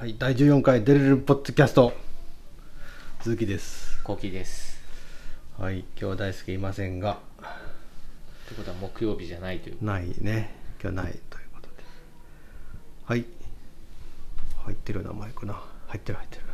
[0.00, 1.92] はい、第14回デレルポッドキャスト
[3.20, 4.02] 鈴木です。
[4.02, 4.80] コキです
[5.58, 10.54] はい、今日大輔いませんが、ってことは木曜日じゃないというないね。
[10.82, 11.20] 今日ないという
[11.52, 11.82] ことで。
[13.04, 13.26] はい。
[14.64, 15.62] 入ってるな、マイクな。
[15.88, 16.44] 入ってる入ってる。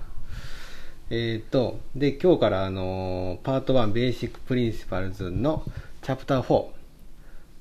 [1.10, 5.62] えっ、と、で、今日からあのーパート1ベーシックプリンシパルズの
[6.02, 6.66] チャプター4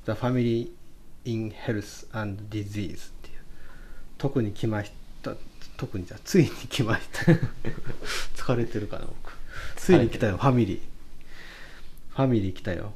[0.06, 0.72] The Family
[1.26, 3.38] in Health and Disease っていう
[4.18, 5.05] 特に来ました
[5.78, 7.31] 特にじゃあついに来ました。
[8.36, 9.34] 疲れてるかな僕。
[9.76, 10.80] ついに来たよファミリー。
[12.16, 12.94] ファミリー来たよ。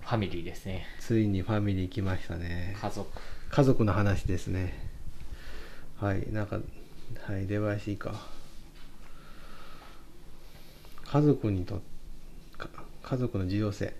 [0.00, 0.86] ファミリーですね。
[1.00, 2.76] ついにファミリー来ましたね。
[2.80, 3.08] 家族。
[3.50, 4.74] 家族の話ですね。
[5.98, 6.60] はいなんか
[7.26, 8.26] はい出囃子か。
[11.06, 11.80] 家族にと
[12.56, 12.68] か
[13.02, 13.94] 家族の重要性。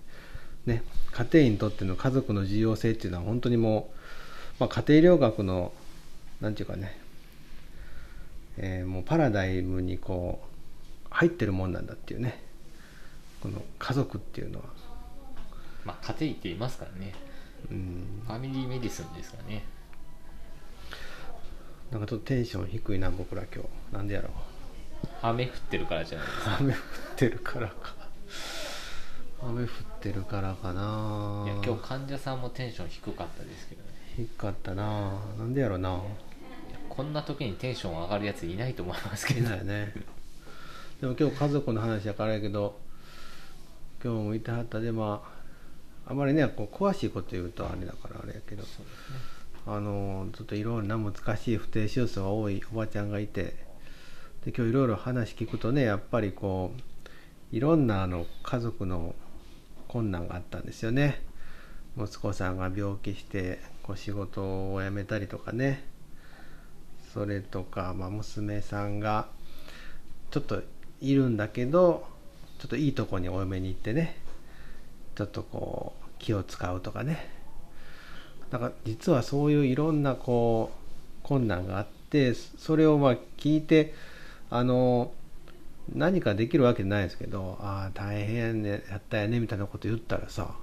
[0.65, 3.93] ね家庭にとっての家族の重要性っていうのは本当にも
[4.59, 5.71] う、まあ、家庭療学の
[6.41, 6.97] なんていうかね、
[8.57, 12.43] えーもうパラダイムにこう入ってるもんなんだっていうね。
[13.41, 14.65] この家族っていうのは。
[15.83, 17.13] まあ家庭医って言いますからね。
[17.69, 18.21] うん。
[18.25, 19.63] ファミリーメディスンですからね。
[21.91, 23.95] なんかちょっとテンション低いな僕ら今日。
[23.95, 24.31] なんでやろう。
[25.21, 26.57] 雨降ってるからじゃないですか。
[26.59, 26.79] 雨降っ
[27.15, 27.93] てるからか。
[29.43, 31.43] 雨降ってるからかな。
[31.45, 33.89] いや今日患者さんもテンション低かったですけどね。
[34.17, 35.11] 低かったな。
[35.37, 36.01] なんでやろうな
[36.95, 39.93] こんな時にテンション上がるやついないと思いますけいどないよね。
[41.01, 42.79] でも今日家族の話やからやけど
[44.03, 45.21] 今日もいてはったでま
[46.05, 48.69] ああまりねこう詳しいこと言うとあれだからあれやけどね。
[49.67, 53.55] あのちょっといろいろな難しい不定手術が多いおばちゃんがいて
[54.45, 59.15] で今日いろいろ話聞くとねやっぱりこういろんなあの家族の
[59.87, 61.21] 困難があったんですよね。
[61.97, 65.94] 息子さんが病気してこう仕事を辞めたりとかね
[67.15, 69.27] それとか、まあ、娘さんが
[70.31, 70.61] ちょっと
[70.99, 72.05] いるんだけど
[72.59, 74.17] ちょっといいとこにお嫁に行ってね
[75.15, 77.29] ちょっとこう気を使うとかね。
[78.51, 83.93] なんか実はそういういろんなこう困難があってそれをまあ聞いて
[84.49, 85.11] あの
[85.93, 90.53] 何かできるわけじゃないですけどああ大変ねやったよねみたいなこと言ったらさ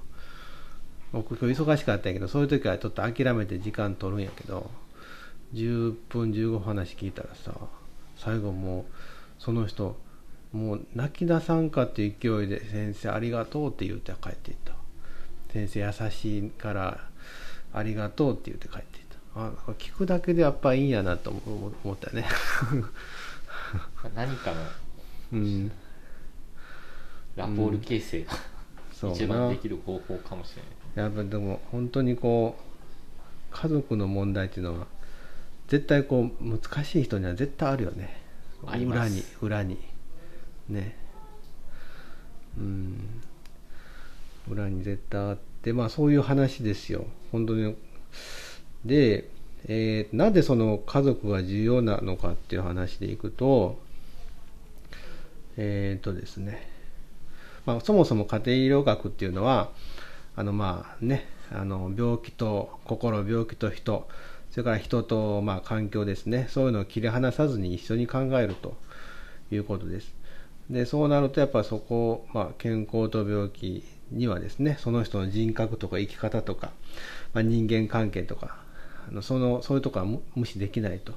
[1.13, 4.71] 僕今日忙しかったんやけどそういう時はちょっと諦めて時間取るんやけど
[5.55, 7.55] 10分15分話聞いたらさ
[8.17, 8.85] 最後もう
[9.39, 9.97] その人
[10.53, 14.73] もう泣き出さんかっていう勢いで「先生ありがとう」って言って帰っていった。
[15.53, 16.99] 先生優しいから
[17.75, 19.05] ありがとうって言って帰っていっ
[19.35, 19.41] た。
[19.41, 22.27] あ聞くだけでやっぱいいんやなと思思ったよね。
[24.03, 24.57] まあ何かの
[25.33, 25.71] うん。
[27.37, 28.33] ラポール形成が、
[28.93, 30.63] そう一番なできる方法かもしれ
[31.03, 31.15] ない。
[31.15, 34.87] やっぱでも本当にこう家族の問題っていうのは
[35.69, 38.21] 絶対こう難しい人には絶対あるよね。
[38.63, 39.79] 裏に裏に。
[40.69, 40.97] ね。
[42.59, 43.23] うん。
[44.49, 47.07] 裏に絶対あってまあそういう話ですよ。
[47.31, 47.75] 本当に。
[48.85, 49.31] で、
[49.67, 53.81] えーなんでその家族が重要なのかっていう話でいくと
[55.57, 56.69] えっ、とですね。
[57.65, 59.71] まあ、そもそも家庭医療学っていうのは
[60.35, 64.09] あのまあねあの病気と心病気と人
[64.53, 66.47] それから人とまあ環境ですね。
[66.49, 68.77] そういうのを切り離さずに一緒に考えると。
[69.55, 70.15] いうことです。
[70.71, 76.71] でそうなるとやっぱそこ、まあ、健康と病気にはですねその人の人格とか生き方とか、
[77.35, 78.57] まあ、人間関係とか
[79.09, 81.13] あのそのそういうとこは無視できないと、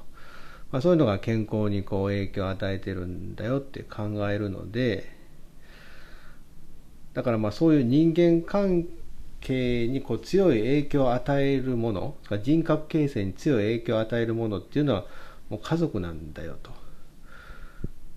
[0.71, 5.15] まあ、そういうのが健康にこう影響を与えてるんだよって考えるので
[7.13, 8.89] だからまあそういう人間関係
[9.45, 15.05] 経営にこう強い影響を与えるもの人格形成に強い影響を与えるものっていうのは
[15.49, 16.71] もう家族なんだよと。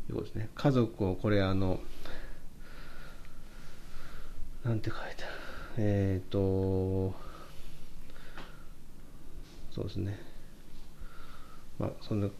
[0.08, 0.48] いうことですね。
[0.54, 1.80] 家族をこれあの
[4.64, 5.32] なんて書いてある？
[5.76, 7.14] えっ、と
[9.70, 10.18] そうですね。
[11.78, 12.30] まあその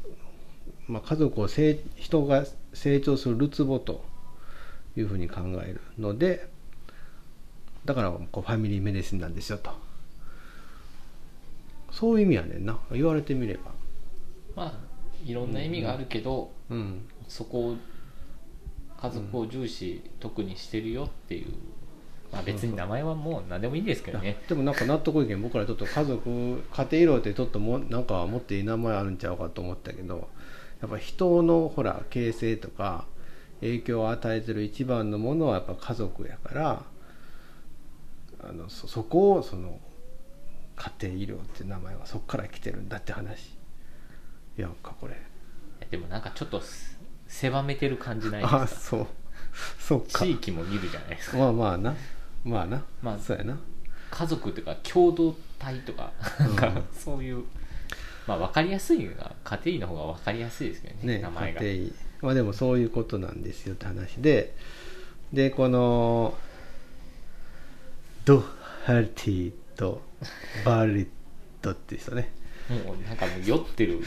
[0.87, 4.03] まあ、家族を成人が成長するるつぼと
[4.97, 6.49] いうふうに考えるので
[7.85, 9.71] だからこうファミリーメディシンなんですよと。
[11.91, 12.79] そういう意味やねんな。
[12.93, 13.73] 言われてみれば。
[14.55, 14.73] まあ
[15.25, 17.07] いろんな意味があるけど、うん。
[17.29, 17.77] そこを
[19.01, 21.47] 家族を重視、特にしてるよっていう、
[22.33, 24.37] まあ、別に名前はもう何でもいいですけどね。
[24.49, 25.43] でもなんか納得いけん。
[25.43, 30.29] 僕らちょっと家族家庭医療ってちょっともなんかもっといい名前あるんちゃうかと思ったけど
[30.81, 33.07] やっぱ人のほら形成とか
[33.61, 36.83] 影響を与えてる一番のものはやっぱ家族やからあ
[38.59, 39.81] のそそこをその
[40.77, 43.57] 家庭医療って名前はそこから来てるんだって話。
[44.57, 45.15] やんかこれ。
[45.81, 48.63] やでもなんかちょっとす狭めてる感じないですか？
[48.63, 49.07] あそう。
[49.79, 50.25] そうか。
[50.25, 51.39] 地域も見るじゃないですか。
[51.39, 51.97] まあまあな。
[52.45, 52.85] まあな。
[53.03, 53.59] まあそうやな。
[54.11, 57.45] 家族というか共同体とかなんかそういう、
[58.27, 61.61] まあ分かりやすいのが家庭医の方が分かりやすいですけどねね名前が。
[61.63, 61.93] 家庭医。
[62.23, 64.55] まあでもそういうことなんですよって話で。
[65.33, 66.35] でこの
[68.29, 68.45] ド
[68.85, 70.03] ハルティと
[70.63, 71.09] バーリッ
[71.63, 72.31] トって人ね。
[72.69, 74.01] もうなんかもう酔ってる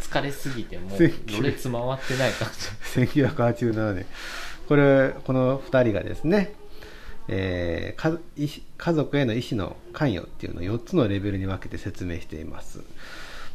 [0.00, 2.48] 疲れすぎてもう ろれつ回ってない感
[2.96, 3.00] じ。
[3.22, 4.06] 1987年。
[4.66, 6.52] これこの2人がですね、
[7.28, 12.80] えー家族への医師の関与っていうのを4つのレベルに分けて説明しています。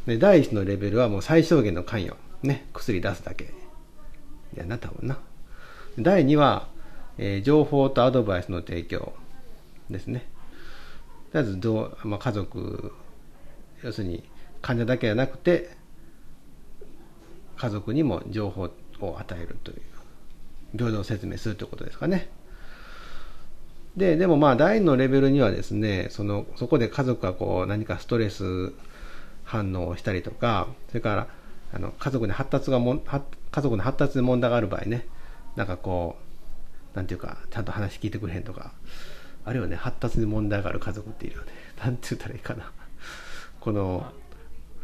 [0.06, 2.16] で第1のレベルはもう最小限の関与。
[2.42, 3.52] ね薬出すだけ。
[4.56, 5.18] やな多分な。
[5.98, 6.68] 第2は、
[7.18, 9.12] えー情報とアドバイスの提供
[9.90, 10.26] ですね。
[11.32, 12.92] とりあえずどう、まあ、家族
[13.82, 14.24] 要するに
[14.62, 15.76] 患者だけじゃなくて
[17.56, 18.70] 家族にも情報
[19.00, 19.82] を与えるという
[20.76, 22.28] 平等説明するということですかね。
[23.96, 28.72] ででもまあ第2のレベルにはですねそのそこで家族がこう何かストレス
[29.44, 31.28] 反応をしたりとかそれから
[31.72, 33.22] あの家族に発達がも家
[33.60, 35.06] 族の発達に問題がある場合ね
[35.54, 36.16] なんかこ
[36.92, 38.72] うなんていうかちゃんと話聞いてくれへんとか
[39.44, 41.52] あるよね発達に問題がある家族っているよね
[41.82, 42.72] なんて言ったらいいかな。
[43.60, 44.06] この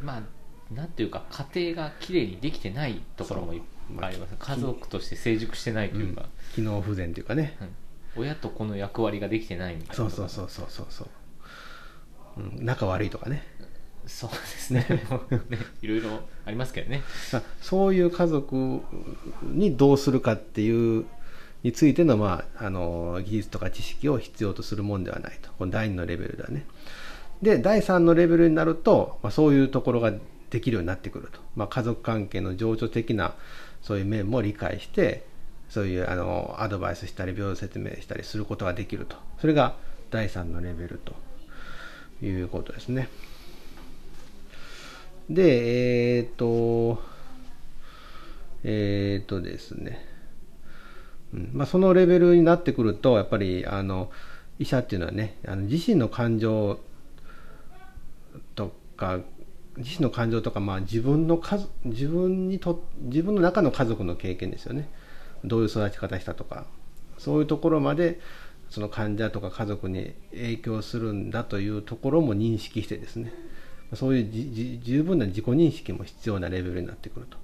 [0.02, 3.62] まあなんていうか家庭がきれいにできてないところもいっ
[3.98, 4.34] ぱいあります。
[4.38, 7.56] 家族として成熟してないというか、機能不全というかね。
[7.60, 8.22] うん。
[8.22, 13.44] 親と子の役割ができてないみたいなそうそうそうそうそうそう、うん、仲悪いとかね。
[14.06, 14.86] そうですね。
[15.50, 17.02] ねいろいろありますけどね。
[17.32, 18.80] まあそういう家族
[19.42, 21.04] にどうするかっていう
[21.62, 25.50] についての,、まあ、あの技術とか知識を必要とするもんではないと。
[25.58, 26.64] この第2のレベルではね。
[27.42, 30.12] で第3のレベルになると、まあ、そういうところが
[30.50, 33.34] できるようになってくると、まあ、家族関係の情緒的な
[33.82, 35.24] そういう面も理解して
[35.70, 39.16] そういうあのアドバイスしたり病説明したりすることができると。
[39.40, 39.74] それが
[40.10, 41.14] 第3のレベルと
[42.24, 43.08] いうことですね。
[45.30, 47.00] でえっ、と
[48.64, 50.04] えっ、とですね、
[51.32, 54.10] まあ、そのレベルになってくるとやっぱりあの
[54.58, 56.80] 医者っていうのはねあの自身の感情
[58.56, 59.20] とか
[59.76, 64.88] 自身の感情とか、まあ、自分の家自分にと自分の中の家族の経験ですよね。
[65.44, 66.66] どういう育ち方したとか
[67.16, 68.20] そういうところまで
[68.68, 73.32] その患者とか家族に影響するんだというところも認識してですね。
[73.94, 77.38] そういう十分な自己認識も必要なレベルになってくると。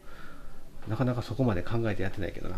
[0.88, 2.56] なかなかそこまで考えてやってないけどな。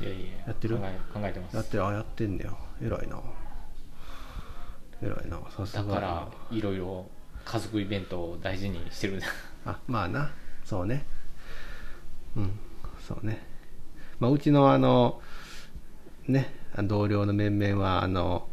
[0.00, 0.18] いやいや
[0.48, 0.76] やってる？
[0.76, 1.56] 考え考えてます。
[1.56, 1.86] やってる？
[1.86, 2.58] あやってんだよ。
[2.82, 3.20] 偉いな。
[5.02, 5.38] 偉いな。
[5.50, 5.82] さすが。
[5.82, 7.06] だからいろいろ
[7.44, 9.20] 家族イベントを大事にしてる
[9.64, 10.30] あまあな。
[10.64, 11.04] そうね。
[12.36, 12.58] うん。
[13.06, 13.46] そうね。
[14.18, 15.20] まあうちのあの
[16.26, 16.52] ね
[16.82, 18.48] 同僚の面々はあの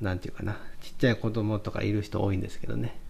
[0.00, 0.58] なんていうかな。
[0.80, 3.00] ちっちゃい子供とかいる人多いんですけどね。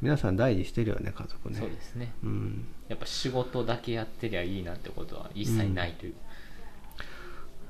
[0.00, 1.58] 皆さん大事してるよね家族ね。
[1.58, 2.12] そうですね。
[2.24, 2.66] うん。
[2.88, 6.14] やっぱ仕事だけやってりゃいいなんてことは一切ないという、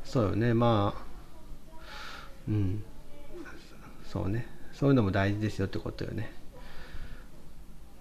[0.04, 1.12] そうよねまあ
[2.48, 2.82] うん。
[4.04, 4.46] そうね。
[4.72, 6.32] そういうのも大事ですよってことよね。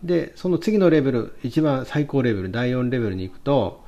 [0.03, 3.83] でその次のレベル一番最高レベル第4レベルに行くと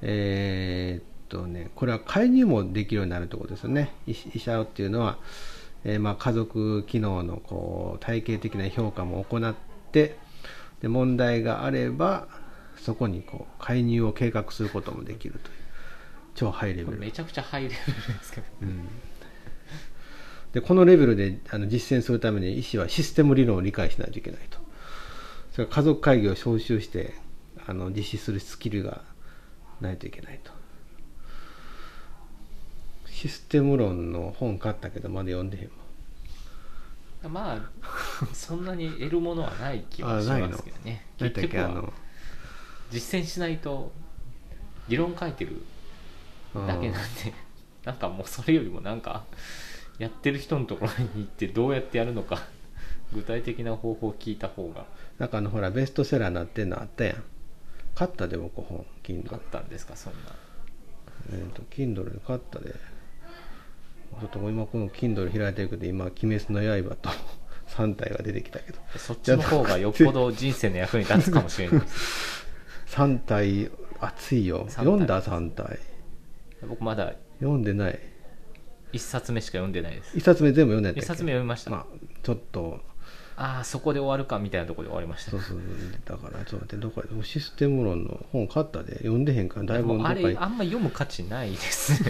[0.00, 3.92] えーっとねこれは介入もできるようになるってことですよね。
[4.06, 5.18] 医医者っていうのは、
[5.84, 9.54] えーまあ、家族機能のこう体系的な評価も行っ
[9.92, 10.16] て
[10.80, 12.26] で問題があれば
[12.78, 15.63] そこにこう介入を計画することもできるという。
[16.34, 16.98] 超ハイレベル。
[16.98, 18.46] めちゃくちゃハイレベルですけど。
[20.52, 24.58] でこのレベルであの実践するために医師はシステム理論を理解しないといけないと。
[25.52, 27.14] それ家族会議を招集して
[27.66, 29.02] あの実施するスキルが
[29.80, 30.52] ないといけないと。
[33.06, 35.64] システム論の本買ったけどまだ読んでへん
[37.22, 41.06] わまあそんなに得るものはない気はしますけどね。
[41.16, 41.92] 結局は
[42.90, 43.92] 実践しないと
[44.88, 45.62] 理論書いてる
[46.66, 47.32] だけなんで
[47.84, 49.24] なんかもうそれよりもなんか
[49.98, 52.42] やってる人のところに行ってどうやってやるのか
[53.12, 54.86] 具体的な方法を聞いた方が。
[55.18, 57.22] なんかあのほらベストセラーになってんのあったやん。
[57.94, 60.18] 買ったで僕本 Kindle あったんですかそんな。
[61.32, 62.74] えっ、と Kindle で買ったで。
[64.20, 67.10] ちょっと今この Kindle 開いてるけど今「鬼滅の刃」と
[67.76, 68.78] 3体が出てきたけど。
[68.96, 72.46] そっちの方がよっぽど人生の役に立つかもしれないです。
[72.90, 73.70] 3体
[74.00, 74.66] 熱いよ。
[74.68, 75.78] 読んだ3体
[76.68, 77.98] 僕まだ読んでない。
[78.92, 80.16] 1冊目しか読んでないです。
[80.16, 81.00] 1冊目全部読んでたっけ？
[81.00, 81.70] 一冊目読みました。
[81.70, 81.86] まあ
[82.22, 82.80] ちょっと。
[83.36, 85.32] ああそこで終わるかみたいなところで終わりました。
[85.32, 85.58] そうそう
[86.04, 88.98] だからちょっと待ってどこやシステム論の本買ったで。
[88.98, 92.04] 読んでへんからだいぶあれあんま読む価値ないです。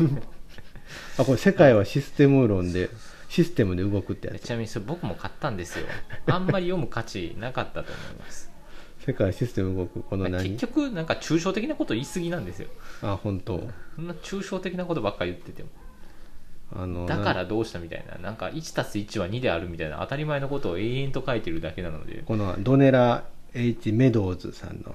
[1.19, 2.91] あこれ世界はシステム論で
[3.31, 4.43] システムで動くってやつ。
[4.43, 5.87] ちなみにそれ僕も買ったんですよ。
[6.27, 8.53] あんまり読む価値なかったと思います
[9.05, 10.03] 世界はシステム動く。
[10.03, 10.51] この何？
[10.51, 12.69] 結局なんか抽象的なこと言い過ぎなんですよ。
[13.03, 13.69] あ本当。
[13.97, 15.69] そんな抽象的なことばっかり言ってても。
[16.77, 18.17] あのだからどうしたみたいな。
[18.19, 22.23] なんか 1+1 は2であるみたいな当たり前のことを永遠と書いてるだけなので。
[22.25, 24.95] このドネラ H メドウズさんの、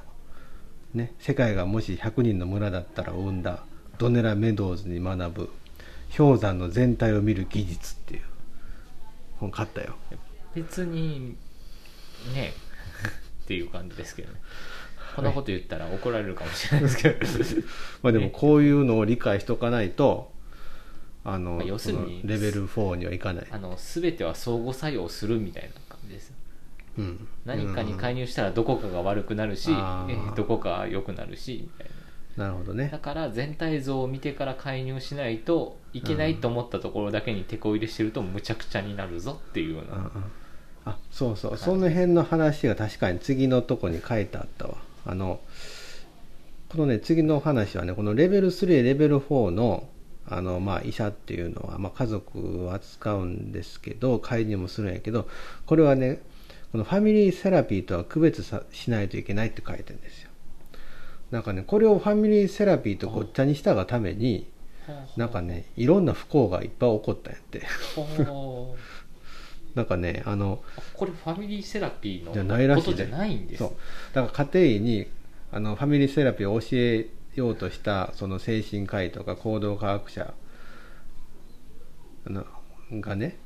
[0.94, 3.64] ね、世界がもし100人の村だったらを生んだ
[4.00, 5.50] ドネラ・メドウズに学ぶ
[6.18, 8.22] 氷山の全体を見る技術っていう
[9.38, 9.96] 本買ったよ。
[10.56, 11.38] 別に
[12.34, 12.54] ね
[13.50, 14.40] っていう感じですけどね。
[15.16, 17.16] こんなこと言ったら怒られるかもしれないですけど。
[18.04, 20.32] まあでもこういうのを理解しとかないと
[21.24, 26.32] あの、まあ要するにレベル4にはいかない、あの全ては相互作用するみたいな感じです
[26.98, 29.72] うん、何かに介入、入したらどこかが悪くなるし、
[30.36, 31.88] どこか良くなるしみたい
[32.38, 32.46] な。
[32.46, 32.90] なるほどね。
[32.92, 40.12] だから全体像を見てから介入しないといけないと思ったところだけに手こ入れしてるとむちゃくちゃになるぞっていうような、
[40.86, 41.58] あそうそう。
[41.58, 44.76] その辺の話が確かに次のとこに書いてあったわ。
[45.06, 45.40] あの
[46.70, 49.88] このね次の話はねこのレベル3レベル4の
[50.28, 55.28] あの、まあ、医者っていうのは、まあ、家族を扱うんですけど介入もするんやけど
[55.66, 56.22] これはね
[56.72, 60.30] このファミリーセラピーとは区別さしないといけないって書いてるんですよ。
[61.32, 64.48] なんかねこれをファミリーセラピーとごっちゃにしたがために
[65.18, 67.64] なんかねいろんな不幸がいっぱい起こったんやって
[69.76, 70.62] なんかねあの
[70.94, 72.86] これファミリーセラピーのじゃないらしいね。
[72.86, 73.60] ことじゃないんです。
[73.60, 73.70] そう。
[74.14, 75.08] だから家庭医に
[75.52, 80.34] あのファミリーセラピーを教えようとしたその精神科医とか行動科学者
[82.92, 83.38] がね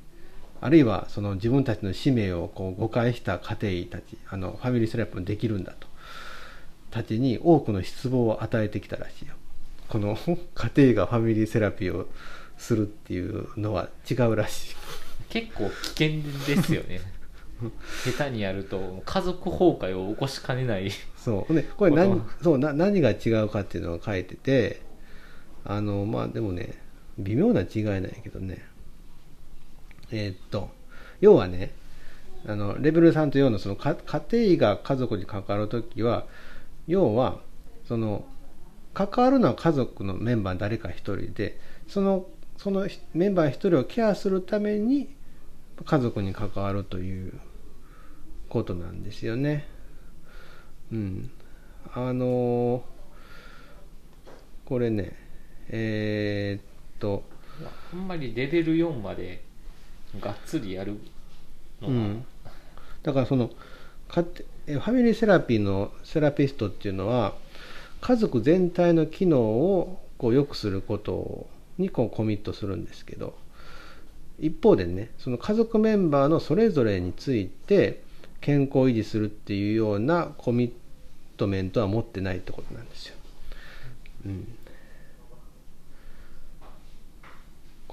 [0.61, 5.87] あるいはその自分たちの使命をこう誤解した家庭医たちあのファミリーセラピーもできるんだと。
[6.91, 9.33] たちに多くの失望を与えてきたらしいよ。
[9.89, 10.15] この
[10.53, 12.07] 家庭医がファミリーセラピーを
[12.57, 14.75] するっていうのは違うらしい
[15.33, 17.01] 結構危険ですよね。
[18.05, 20.91] 下手にやると家族崩壊を起こしかねない。
[21.17, 21.53] そう。
[21.53, 24.81] ねこれ何そうな何が違うかっていうのが書いてて
[25.65, 26.75] あのまあでもね
[27.17, 28.63] 微妙な違いなんやけどね。
[30.11, 30.69] えーっと
[31.19, 31.71] 要はね
[32.45, 36.27] あのレベル3と4のそのか家庭医が家族に関わるときは
[36.85, 37.39] 要は
[37.87, 38.23] その
[38.93, 45.15] 関わるのは家族のメンバー誰か一人でそのそのメンバー一人をケアするために
[45.85, 47.39] 家族に関わるという
[48.49, 49.67] ことなんですよね。
[50.91, 51.31] うん、
[51.93, 52.93] あのー
[54.65, 55.15] これね
[55.69, 57.23] えーっと、
[57.93, 59.43] あんまりレベル4まで
[60.19, 60.99] がっつりやる
[61.81, 62.25] のが、うん、
[63.01, 63.49] だからその
[64.07, 67.33] かファミリーセラピーのセラピストっていうのは
[68.01, 73.35] 家族全体の機能をこう良くすることにこうコミットするんですけど
[74.39, 78.01] 一方でねその家族メンバーのそれぞれについて
[78.41, 80.71] 健康を維持するっていうようなコミッ
[81.37, 83.15] トメントは持ってないってことなんですよ。
[84.25, 84.47] うん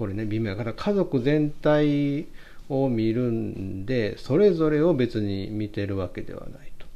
[0.00, 2.26] これね微妙だから家族全体
[2.70, 6.86] を見るんでそれぞれを別に見てるわけではないと。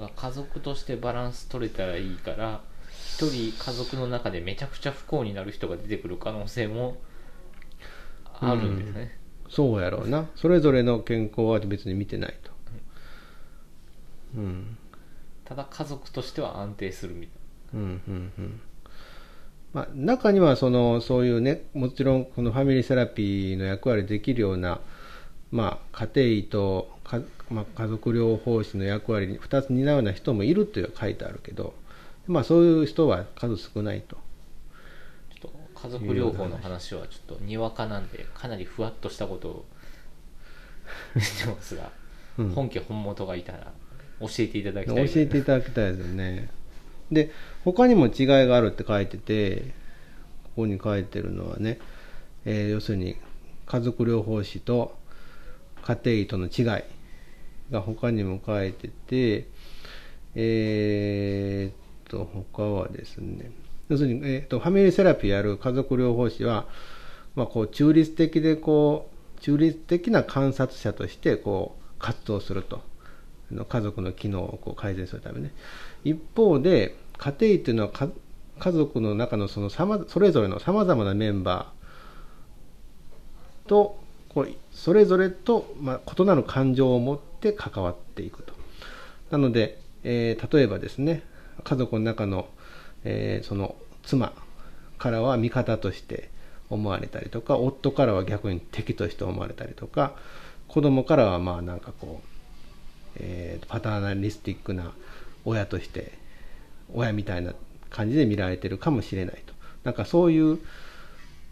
[0.00, 6.96] から家族としてバランス取れたらいいから一人家族の中でめちゃくちゃ不幸になる人が出てくる可能性も
[8.50, 10.26] あるんですね、そうやろうな。
[10.36, 12.54] それぞれの健康は別に見てないと。
[14.36, 14.76] うん。
[15.44, 17.36] ただ家族としては安定するみたい
[17.74, 18.60] うんうんうん。
[19.72, 24.80] まあ、中にはそのそういうねもちろんこのファミリーセラピーの役割できるような、
[25.50, 27.20] まあ、家庭医とか、
[27.50, 31.74] まあ、家族療法士の役割に2つ担うような人もいるという書いてあるけど、
[32.26, 34.16] まあ、そういう人は数少ないと。
[35.84, 39.64] 家族療法の話はちょっとにわかなんでかなりふわっとしたことを
[41.20, 41.90] してますが、
[42.38, 42.50] うん。
[42.52, 43.70] 本家本元がいたら
[44.18, 46.48] 教えていただき教たいえていただきたいですよね。
[47.12, 47.30] で
[47.64, 49.74] 他にも違いがあるって書いてて
[50.44, 51.78] ここに書いてるのはね、
[52.46, 53.16] えー要するに
[53.66, 54.96] 家族療法士と
[55.82, 56.84] 家庭医との違い
[57.70, 59.48] が他にも書いてて
[60.34, 61.74] えーっ
[62.08, 63.50] と他はですね
[63.88, 66.66] 要するに、えーっとファミリーセラピーやる家族療法士は、
[67.34, 72.82] まあ、こう中立的でこう中立的な観察者としてこう活動すると
[73.68, 75.52] 家族の機能をこう改善するためね
[76.02, 78.08] 一方で家庭医っていうのはか
[78.58, 83.98] 家族の中のそのさまそれぞれのさまざまなメンバーと
[84.28, 88.52] こうそれぞれと、まあ、異なる感情を持って関わっていくと。
[89.30, 91.22] なので、えー、例えばですね
[91.62, 92.48] 家族の中の、
[93.04, 94.32] えー、その妻
[94.98, 96.30] からは味方として
[96.70, 100.14] 思われたりとか夫からは逆に敵として思われたりとか
[100.68, 102.28] 子供からはまあなんかこう、
[103.16, 104.92] えー、パターナリスティックな
[105.44, 106.12] 親として
[106.92, 107.54] 親みたいな
[107.90, 109.54] 感じで見られてるかもしれないと。
[109.84, 110.58] なんかそういう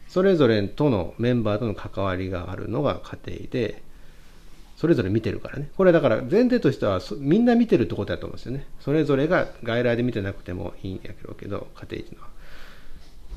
[0.08, 3.82] それぞれとのメンバーとの関わりがあるのが家庭で
[4.82, 5.70] それぞれ見てるからね。
[5.76, 8.66] これだから前提としてはみんな見てるってことだと思うんですよね。
[8.80, 12.28] それぞれが外来で見てなくてもいいんやけど家庭のは。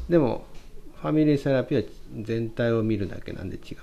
[0.10, 0.48] でも
[0.96, 1.90] ファミリーセラピーは
[2.24, 3.78] 全体を見るだけなんで違う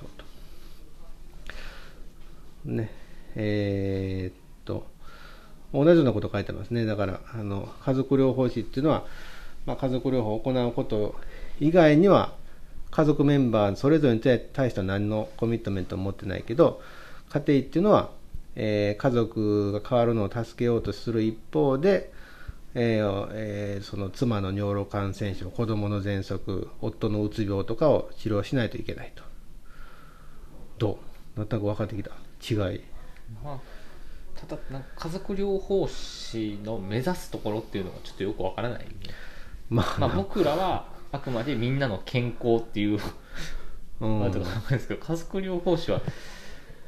[2.64, 2.68] と。
[2.68, 2.90] ね。
[3.36, 4.84] えー、っと
[5.72, 6.84] 同じようなこと書いてますね。
[6.84, 9.06] だからあの家族療法士っていうのは、
[9.66, 11.14] まあ、家族療法を行うこと
[11.60, 12.34] 以外には
[12.90, 14.40] 家族メンバーそれぞれに対
[14.70, 16.82] しては何のコミットメントを持ってないけど
[17.32, 18.10] 家庭っていうのは、
[18.56, 22.12] えー、家族が変わるのを助けようとする一方で、
[22.74, 29.22] えーえー、その妻の尿路感染症子供の喘息夫のうつ病とかを治療しないといけないと。
[30.78, 30.98] ど
[31.36, 31.38] う？
[31.38, 32.10] なんとなく分かってきた？
[32.42, 32.80] 違い、
[33.42, 33.58] まあ、
[34.38, 38.86] ただなんか家族療法士の目指すところっていうのがちょっとよくわからない、ね、
[39.70, 42.98] まあ、まあ、僕らはあくまでみんなの健康っていう、
[44.00, 46.02] うん、まあ、とかですけど家族療法士は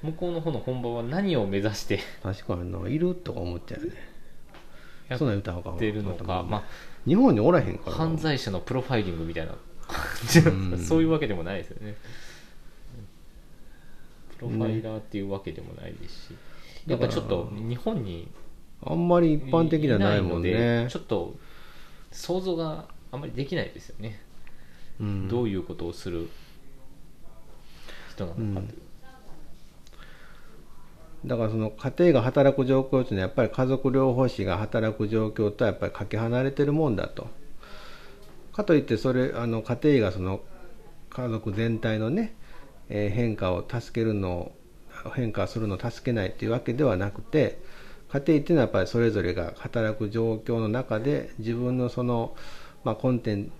[0.04, 5.18] 向こうの方の本場は何を目指して確かにないるとか思っちゃうよね。
[5.18, 6.64] そんな歌うかってるのか、まあ、
[7.06, 7.96] 日本におらへんから。
[7.96, 9.54] 犯罪者のプロファイリングみたいな。
[9.86, 11.96] 感じ、うん、 そういうわけでもないですよね。
[14.38, 16.36] プロファイラーっていうわけでもないですし、ね、
[16.86, 18.28] やっぱちょっと日本に
[18.82, 20.86] あんまり一般的じゃないもんね。
[20.90, 21.36] ちょっと
[22.10, 24.20] 想像があんまりできないですよね、
[25.00, 26.28] うん、どういうことをする
[28.10, 28.82] 人なのかという、
[31.24, 37.28] だからその家庭が働く状況というのはやっぱり家族療法士が働く状況とはやっぱりかけ離れてるもんだと。
[38.52, 40.40] かといってそれあの家庭がその
[41.10, 42.34] 家族全体のね、
[42.88, 44.52] えー、変化を助けるの
[45.04, 47.58] を変化するのを助けないというわけではなくて
[48.08, 52.36] 家庭っていうのはやっぱりそれぞれが働く状況の中で自分のその、
[52.84, 53.50] まあ、コンテン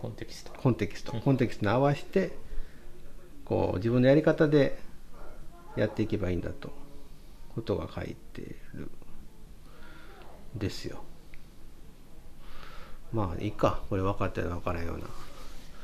[0.00, 2.36] コンテキストコンテキストコンテキストに合わせて
[3.44, 4.78] こう自分のやり方で
[5.76, 6.72] やっていけばいいんだと
[7.54, 8.90] ことが書いてる。
[10.54, 11.02] ですよ。
[13.12, 13.80] まあいいか。
[13.88, 15.04] これ分かってるの分からんような。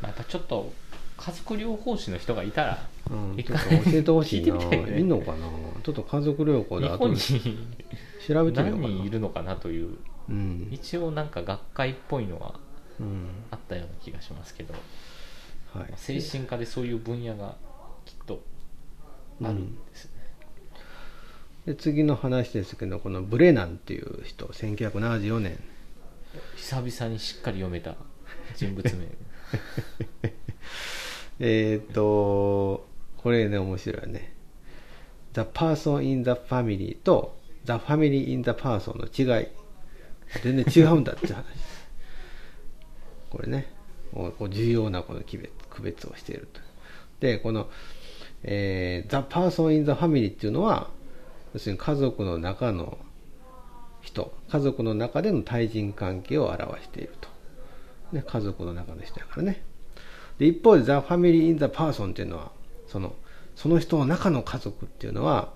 [0.02, 0.72] またちょっと
[1.16, 2.78] 家族療法士の人がいたら、
[3.10, 4.56] うん、ちょっと教えてほしいな。
[4.96, 5.38] いいのかな。
[5.82, 7.48] ちょっと家族療法で後に調べて
[8.28, 8.70] みようかな。
[8.70, 9.98] 何人いるのかなという、
[10.28, 12.54] うん、一応なんか学会っぽいのは
[13.50, 14.74] あったような気がしますけど、
[15.74, 17.56] はい、精神科でそういう分野が
[18.04, 18.42] きっと
[19.48, 20.10] あるんですね、
[21.66, 25.58] うん、で次の話ですけどこのブレナンっていう人1974年。
[26.56, 27.96] 久々にしっかり読めた
[28.54, 29.06] 人物名。
[31.40, 34.34] えっとこれね面白いね。
[35.32, 39.48] The person in the family と The family in the person の違い。
[40.42, 41.44] 全然違うんだって話。
[43.30, 43.72] これね
[44.12, 46.60] 重要なこの区別をしていると。
[47.20, 47.68] でこの
[48.42, 50.88] えー、The Person in the Family っていうのは、
[51.52, 52.98] 要するに家族の中の
[54.00, 57.28] 人、家族の中での対人関係を表していると。
[58.12, 59.62] ね、家族の中の人やからね。
[60.38, 62.50] で、一方で The Family in the Person っていうのは、
[62.86, 63.14] その、
[63.54, 65.52] その人の中の家族っていうのは、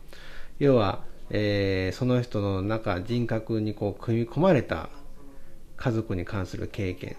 [0.58, 4.90] 要は、えー、その人の中、人格にこう組み込まれた
[5.76, 7.16] 家族に関する経験、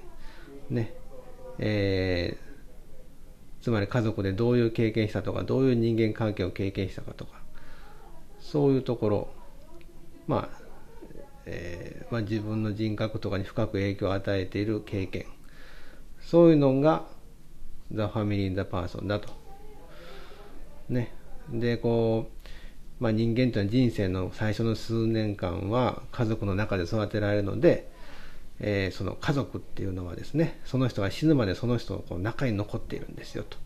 [0.69, 0.93] ね、
[1.57, 2.44] えー、
[3.65, 7.41] つまり家族でどういう経験したとかどういう人間関係を経験したかとか
[8.39, 9.27] そういうところ
[10.27, 10.59] まあ、
[11.47, 15.25] えー、まあ、自分の人格とかに深く影響を与えている経験
[16.21, 17.07] そういうのが
[17.89, 19.29] The Family in the Person だと。
[20.87, 21.11] ね。
[21.49, 22.29] で、こ
[22.99, 27.89] う、まあ、人間というのは人生の最初の数年間は家族の中で育てられるので、
[28.59, 33.57] えー、その家族っていうのはですねその人が死ぬまでその人のこう中に残っているんですよと。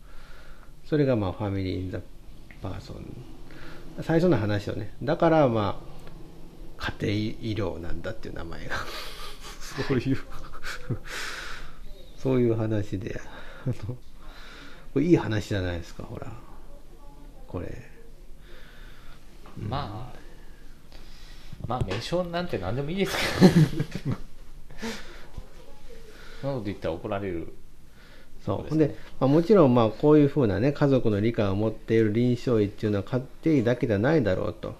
[0.86, 2.00] それがまあ family in the
[2.62, 3.06] person。
[4.02, 5.80] 最初の話をねだからま
[6.78, 8.76] あ家庭医療なんだっていう名前が。
[9.88, 10.18] そういう。
[12.18, 13.20] そういう話で。
[14.92, 16.32] これいい話じゃないですかほら。
[17.46, 17.90] これ、
[19.58, 20.20] まあ
[21.66, 23.16] まあ名称なんて何でもいいです
[24.04, 24.16] けど
[26.40, 27.48] そんなこと言ったら怒られる。
[28.44, 28.78] そう。
[28.78, 34.74] で、まあ、もちろんまあこういうふうなね家族の理解を持っている臨床医っていうのは家庭医だけじゃないだろうと。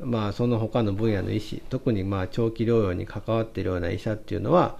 [0.00, 4.76] まあその他の分野の医師特にまあ長期療養に関わっているような医者っていうのは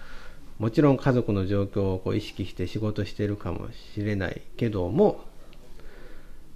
[0.58, 5.24] もちろん家族の状況をこう意識して仕事してるかもしれないけども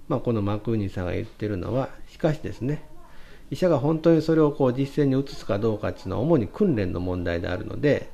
[0.07, 2.83] まあこのマクーニーさんが言ってるのはしかしですね
[3.49, 8.09] 医者が本当にそれをこう実践に移すかどうかっていうのは主に訓練の問題であるので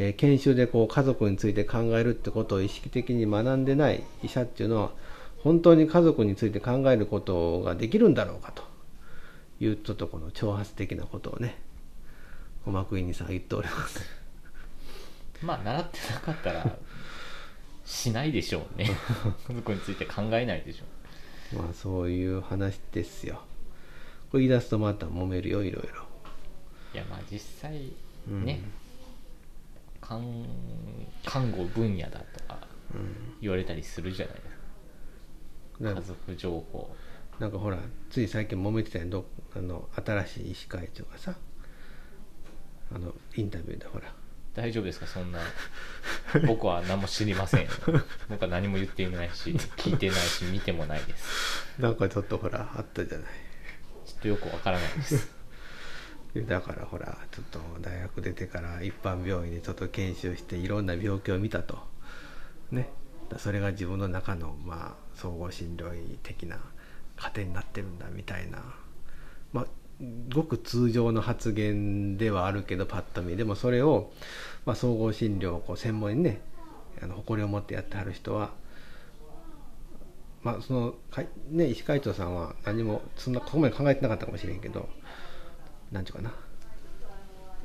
[0.00, 4.90] えー、研修でこう家族について考えるってことを意識的に学んでない医者っていうのは
[5.42, 8.62] 本当に家族について考えることができるんだろうかと
[9.60, 11.56] いうちょっとこの挑発的なことをね
[12.64, 14.00] 小幕院さんは言っております
[15.42, 16.76] まあ習ってなかったら
[17.84, 18.90] しないでしょうね。
[19.48, 20.84] 家族について考えないでしょ
[21.54, 21.62] う。
[21.62, 23.40] まあそういう話ですよ
[24.30, 26.02] これ言い出すとまた揉めるよいろいろ。
[26.94, 27.90] いやまあ実際ね、
[28.26, 28.72] うん。
[30.00, 30.22] 看
[31.24, 32.58] 看護分野だとか
[33.40, 36.94] 言われたりするじゃないですか、家族情報。
[37.38, 37.78] なんかほら
[38.10, 41.34] つい最近揉めてたやんどあの新しい医師会長がさ。
[42.94, 44.12] あのインタビューでほら。
[44.54, 45.38] 大丈夫ですかそんな。
[46.46, 47.68] 僕は何も知りません
[48.28, 51.80] 僕は何も言っていないし聞いてないし見てもないです。
[51.80, 53.28] なんかちょっとほらあったじゃない
[54.18, 55.30] っとよくわからないです。
[56.46, 61.78] だからほらちょっと大学出てから一般病院でちょっと研修していろんな病気を見たと。
[62.70, 62.90] ね。
[63.38, 66.58] それが自分の中のまあ総合診療医的な
[67.16, 68.62] 糧になってるんだみたいな。
[69.52, 69.66] まあ
[70.32, 73.36] ごく通常の発言ではあるけどパッと見。
[73.36, 74.12] でもそれを、
[74.66, 76.40] まあ、総合診療をこう専門にね
[77.02, 78.50] あの誇りを持ってやってはる人は
[80.42, 80.94] まあその
[81.50, 84.88] ね医師会長さんは何もそんなここまで考えてなかったかもしれんけど
[85.92, 86.32] なんていうかな。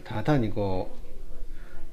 [0.04, 0.90] ただ単にこ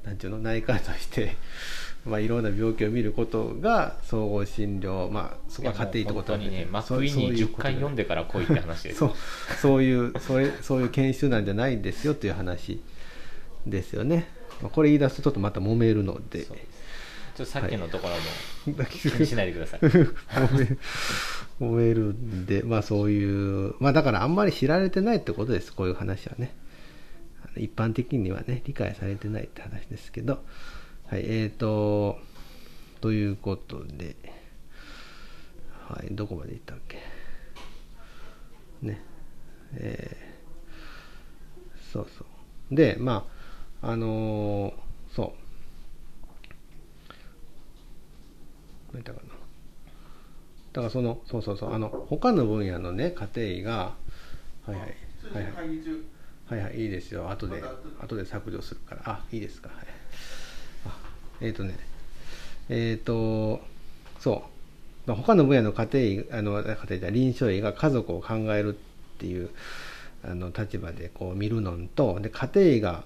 [0.03, 1.35] うなんていうの内科として
[2.05, 9.11] まあいろんな病気を見ることが総合診療まあそこは家庭医ってことにねマクイに10回読んでから来いって話です そう
[9.61, 12.81] そういうそれそういう研修なんじゃないんですよという話
[13.67, 14.27] ですよね、
[14.61, 16.47] まあ、これ言い出すとちょっとまた揉めるので
[17.41, 18.13] ちょっとさっきのところ
[18.73, 19.79] も気にしないでください
[21.59, 23.23] 揉めるんで、まあそうい
[23.69, 26.55] う、まあだからあんまり知られてないってことです、こういう話はね。
[27.57, 30.43] 一般的にはね、理解されてないって話ですけど、
[31.07, 32.19] はい、えーと、
[33.01, 34.15] ということで、
[35.87, 36.97] はい、どこまでいったっけ？
[38.81, 39.01] ね、
[39.73, 42.25] えー、そうそ
[42.71, 42.75] う。
[42.75, 43.27] で、ま
[43.81, 45.40] あ、あのー、そう。
[48.91, 49.33] どういったかな。
[50.73, 53.95] だからそのそうそうそうあの他の分野のね家庭医が
[54.65, 54.79] はいはい
[55.33, 55.53] はいはい。
[56.47, 57.29] はいはいいいですよ。
[57.29, 57.63] 後で
[57.99, 59.01] 後で削除するから。
[59.05, 59.69] あいいですか。
[59.69, 59.87] はい。
[61.41, 61.77] えっ、ー、とね
[62.69, 63.61] えっ、ー、と
[64.19, 64.43] そ
[65.07, 65.13] う。
[65.13, 69.49] 他の分野の家庭医あの家庭医臨床医が家族を考えるっていう
[70.23, 73.03] あの立場でこう見るのとで家庭医が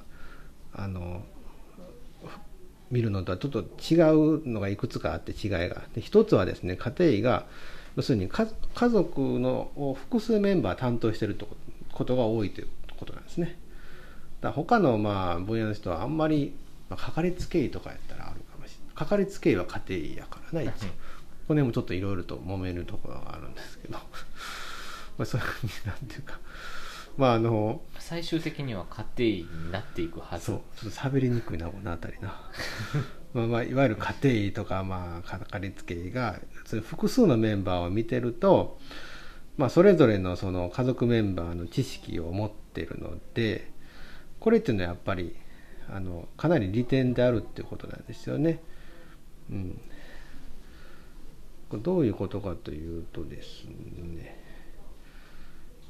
[0.74, 1.24] あの
[2.92, 5.84] 見るのとはちょっと違うのがいくつかあって違いが。
[5.94, 7.46] で一つはですね家庭医が
[7.96, 8.48] 要するに家
[8.90, 11.38] 族の複数メンバー担当している
[11.92, 12.68] ことが多いという
[12.98, 13.58] ことなんですね。
[14.42, 16.54] だ他のまあ分野の人はあんまり、
[16.90, 18.96] まあ、かかりつけ医とかやったらあるかもしれない。
[18.96, 20.88] かかりつけ医は家庭医やからな一応。
[21.48, 23.98] この辺もちょっといろいろと揉めるところがあるんですけど。
[25.18, 26.40] まあそういうふうになんていうか。
[27.18, 30.46] まああの最終的には家庭医になっていくはず。
[30.46, 30.62] そう。
[30.80, 32.40] ちょっと喋りにくいなこの辺りな。
[33.34, 36.40] まあまあいわゆる家庭医とかまあかかりつけ医が
[36.84, 38.80] 複数のメンバーを見てると
[39.58, 43.72] まあそれぞれのその家族メンバーの知識を持ってるので
[44.40, 45.36] これっていうのはやっぱり
[45.90, 48.62] あのかなり利点であるっていうことなんですよね。
[49.50, 49.82] うん、
[51.82, 54.45] どういうことかというとですね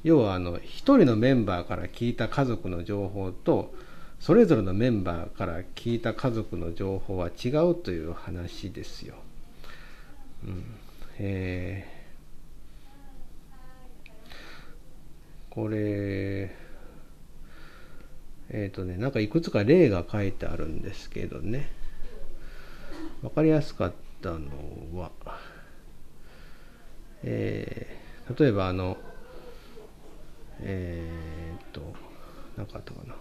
[0.06, 3.74] 要はあの一人のメンバーから聞いた家族の情報と
[4.20, 9.16] それぞれのメンバーから聞いた家族の情報は違うという話ですよ。
[10.44, 10.64] うん、
[11.18, 14.30] えー、
[15.50, 16.54] これ
[18.50, 21.68] えっ、ー、とねなんかいくつか例が書いてあるんですけどね。
[23.22, 23.92] 分かりやすかっ
[24.22, 24.50] たの
[24.94, 25.10] は
[27.24, 28.96] えー、例えばあの
[30.60, 31.80] えー、っと
[32.56, 33.14] 何かあったかな。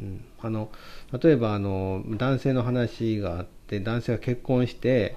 [0.00, 0.70] うん、あの
[1.22, 5.16] 例えばあの男性の話があって男性が結婚して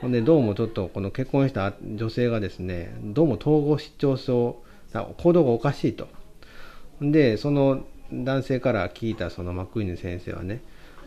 [0.00, 4.62] ほんでどうもちょっとこの結婚した女性がですねどうも統合失調症
[5.18, 6.08] 行動がおかしいと。
[7.00, 10.62] でその男性から聞いたそのマクイーン先生はね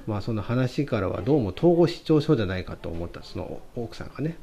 [0.07, 4.37] まあその話からはどうも統合失調症じゃないかと思ったその奥さんがね。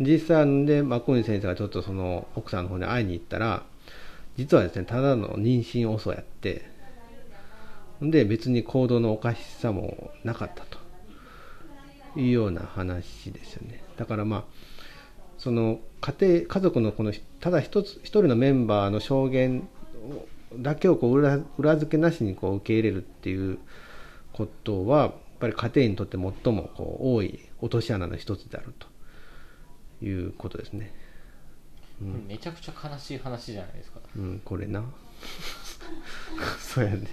[0.00, 3.62] 実際でマクイーン先生がちょっとその奥さんの方に会いに行ったら
[4.38, 6.64] 実はですねただの妊娠遅やって
[8.00, 10.82] で別に行動のおかしさもなかったと。
[12.16, 13.82] いうような話ですよね。
[13.96, 14.44] だからまあ
[15.38, 19.68] その家庭家族のこのただ一つ一人のメンバーの証言
[20.56, 23.58] だけをこう裏裏付けなしにこう受け入れるっていう
[24.32, 28.86] ことはやっぱり家庭にとって最もこう多い落とし穴の一つであると
[30.04, 30.94] いうことですね。
[32.00, 34.00] うん、めちゃくちゃ悲しい話じゃないですか。
[34.16, 34.84] うん、これな。
[36.58, 37.06] そうやね。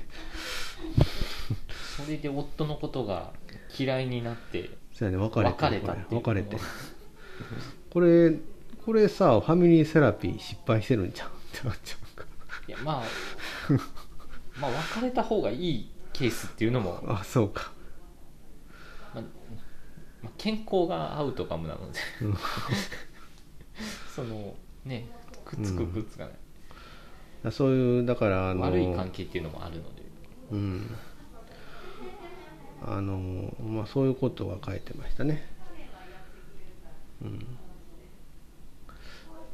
[1.96, 3.34] それで夫のことが
[3.78, 6.58] 嫌いになって、そうやね、別れ別れた別れて。
[7.90, 8.34] これ、
[8.86, 11.30] これさ、ファミリーセラピー失敗してるんちゃう？
[11.30, 12.26] って思っちゃうか。
[12.68, 13.04] いや、まあ、
[14.60, 17.72] まあ、別れた方がいいケースっていうのも、あ、そうか。
[19.16, 19.24] まあ、
[20.22, 22.00] まあ、健康がアウトかもなので
[24.14, 24.54] その、
[24.84, 25.08] ね、
[25.46, 26.34] くっつくくっつかない。
[27.46, 30.02] うん、そういう、だからあの、悪い関係っていうのもあるので。
[30.52, 30.96] うん。
[32.86, 35.48] あの、まあ、そういうことが書いてましたね。
[37.22, 37.26] う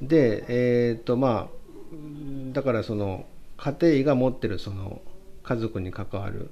[0.04, 3.26] ん、でえっ、とまあだからその
[3.58, 5.02] 家庭医が持ってるその
[5.46, 6.50] 家族に関わる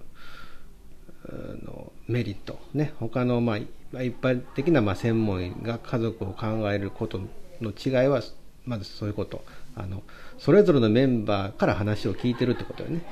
[1.65, 2.93] のメリットね。
[2.99, 7.19] 他のまあ一般的なまあ専門医が家族を考えること
[7.62, 8.21] の違いは
[8.65, 9.43] まずそういうこと。
[9.75, 10.03] あの
[10.38, 13.03] それぞれのメンバーから話を聞いてるってことよね。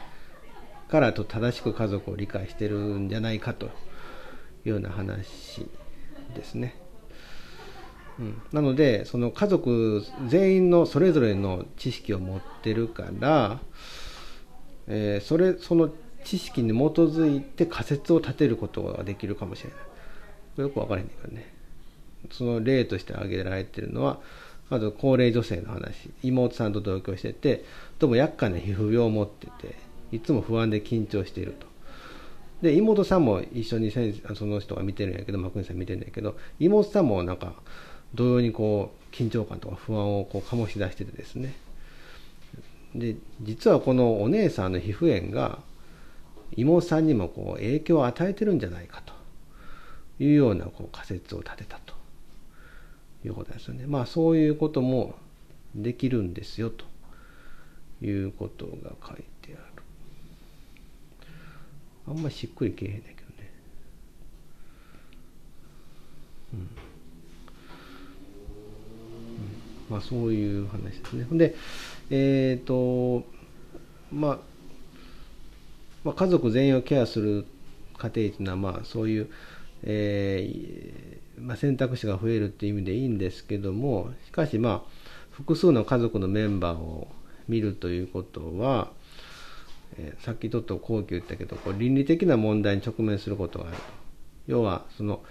[0.90, 3.70] からと正しく家族を理解してるんじゃないかとい
[4.66, 5.66] うような話
[6.36, 6.76] ですね。
[8.20, 13.60] うん、なのでその家族全員のそれぞれの知識を持ってるから、
[14.94, 15.90] えー、それその
[16.26, 20.62] 知識に基づいて仮説を立てることができるかもしれない。
[20.62, 21.54] よく分からへんけどね。
[22.30, 24.20] その例として挙げられてるのは
[24.70, 26.12] まず高齢女性の話。
[26.24, 27.64] 妹さんと同居してて
[28.00, 29.76] どうも厄介な皮膚病を持ってて
[30.12, 31.66] いつも不安で緊張していると。
[32.62, 37.54] で妹さんも一緒に先生その人が見てるんやけどマクニさん見てるんやけど妹さんもなんか
[38.14, 41.56] 同様にこう緊張感とか不安をこう醸し出しててですね。
[42.96, 45.60] で実はこのお姉さんの皮膚炎が
[46.56, 49.14] 妹さんにもこう影響を与えてるんじゃないかと。
[50.20, 51.96] いうようなこう仮説を立てたと。
[53.24, 53.86] いうことですよね。
[53.88, 55.16] まあそういうことも
[55.76, 56.86] できるんですよと。
[58.04, 59.84] いうことが書いてある。
[62.08, 63.52] あんまりしっくりけえへんねんけどね。
[66.54, 66.70] うん。
[69.90, 71.28] まあ、そういう話ですね。
[71.38, 71.56] で、
[72.14, 73.26] えっ、ー、と、
[74.12, 74.40] まあ、
[76.04, 77.46] まあ、家族全員をケアする
[77.98, 79.30] 家庭というのは、まあ、そういう、
[79.84, 84.90] えー、まあ、選択肢が増えるっていう意味でいいんですけども、しかし、まあ、
[85.32, 87.08] 複数の家族のメンバーを
[87.48, 88.92] 見るということは、
[89.98, 93.84] えー、さっきちょっと後期言ったけど、こう倫理的な問題に直面することがあると。
[94.48, 95.24] 要は、その、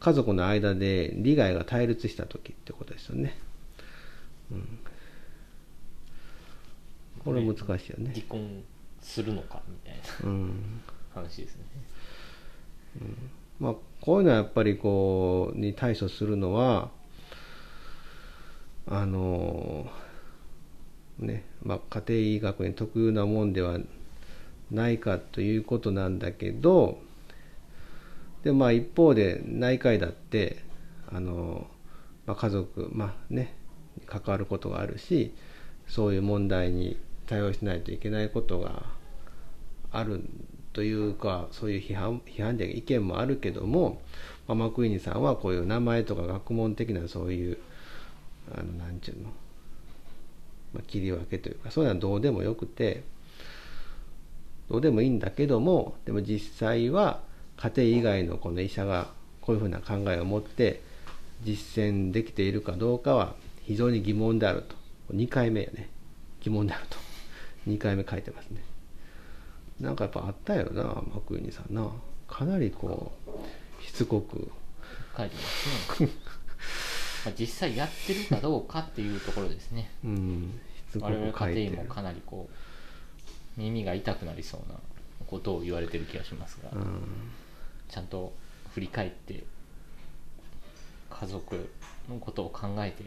[0.00, 3.36] 家族の間で利害が対立した時ってことですよね。
[7.24, 8.12] これ難しいよね。
[8.14, 8.62] 離婚
[9.02, 10.80] するのかみたいな、うん、
[11.12, 11.62] 話ですね、
[13.00, 16.90] うん、まあこういうのはやっぱりこうに対処するのは
[18.86, 19.86] あの
[21.18, 23.78] ねまあ家庭医学に特有なもんでは
[24.70, 26.98] ないかということなんだけど
[28.44, 30.62] でまあ一方で内科医だって
[31.12, 31.66] あの、
[32.26, 33.54] まあ、家族まあね
[34.06, 35.34] 関わることがあるし
[35.88, 36.98] そういう問題に
[37.32, 38.82] 対応しないといけないことが
[39.90, 40.22] ある
[40.74, 44.02] というかそういう批判批判的意見もあるけども、
[44.46, 47.58] まあ、マクイーニさんはこういう名前とか学問的なそういう
[48.54, 49.30] あのなんちゅうの、
[50.74, 53.02] まあ、切り分けというかそういうのはどうでもよくて
[54.68, 57.22] どうでもいいんだけどもでも実際は
[57.56, 59.08] 家庭以外のこの医者が
[59.40, 60.82] こういうふうな考えを持って
[61.42, 64.76] 実践できているかどうかは非常に疑問であると。
[65.14, 65.88] 2回目やね。
[66.40, 67.11] 疑問であると。
[67.66, 68.62] 2回目書いてますね。
[69.80, 71.88] なんかやっぱあったよなマクイニさんな。
[72.28, 74.50] かなりこうしつこく。
[75.16, 76.08] 書いてますね。
[77.24, 79.90] まあ実際やってるかどうかっていうところですね。
[80.04, 84.78] うんしつこく書いて我々家庭もかなりこう耳が痛くなりそうな
[85.26, 87.02] ことを言われてる気がしますが、うん、
[87.88, 88.32] ちゃんと
[88.74, 89.44] 振り返って
[91.10, 91.70] 家族
[92.08, 93.04] のことを考えて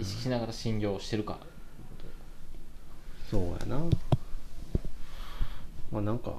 [0.00, 1.38] 意識しながら診療してるか、
[3.30, 3.84] そうやな。
[5.90, 6.32] まあなんか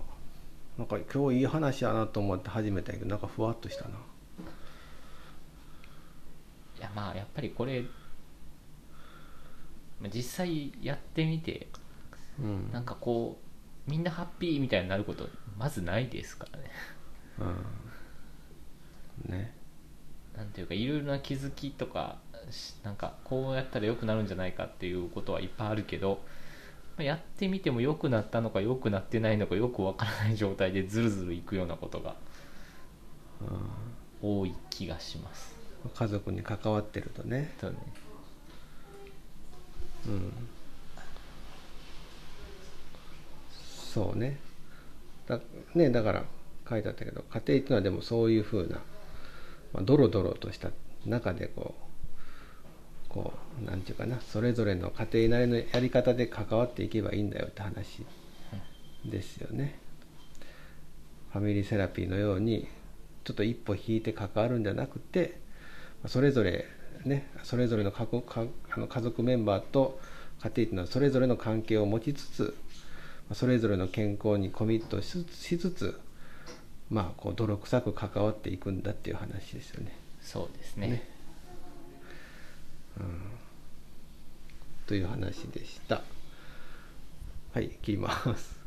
[0.78, 3.90] なんか今日いい話やなと思って始めたけどなんかふわっとしたな。
[6.80, 7.84] いやまあやっぱりこれ
[10.02, 11.68] まあ実際やってみて
[12.40, 12.72] うん。
[12.72, 13.38] なんかこ
[13.88, 16.72] うみんなハッピーみたいになることまずないですからね。
[19.28, 19.32] うん。
[19.32, 19.54] ね。
[20.36, 22.18] なんていうかいろいろな気づきとか
[22.50, 26.20] しなんかこうやったら良くなるんじゃないかっていうことはいっぱいあるけどまあ
[27.04, 32.16] やってみても良くなったのか良くなってないのかよくわからない状態でズルズルいくようなことが
[34.22, 35.56] 多い気がします。
[35.96, 37.54] 家族に関わってるとね。
[37.60, 37.78] そうね。
[40.08, 40.34] うん。
[43.94, 44.40] そうね。
[45.28, 45.40] だ
[45.76, 46.26] ねだから
[46.70, 48.78] 書いてあったけど家庭っていうのはでもそういうふうな、
[49.74, 50.70] まあ、ドロドロとした
[51.06, 51.89] 中でこう
[53.10, 58.06] こうなんていうかなそれぞれの家庭なりのやり方で関わっていけばいいんだよって話
[59.04, 59.80] ですよね。
[61.32, 62.68] ファミリーセラピーのように
[63.24, 65.40] ちょっと一歩引いて関わるんじゃなくて
[66.08, 66.66] それぞれ
[67.06, 68.08] ねそれぞれの家
[68.72, 70.00] あの家族メンバーと
[70.42, 72.58] 家庭っていうのはそれぞれの関係を持ちつつ
[73.34, 76.00] それぞれの健康にコミットしつつしつつ
[76.90, 79.96] まあこう泥臭く関わっていくんだっていう話ですよね。
[80.22, 81.19] そうですねね
[84.88, 86.02] という話でした。
[87.54, 88.59] はい切ります。